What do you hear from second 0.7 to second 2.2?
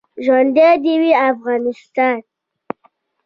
دې وي افغانستان.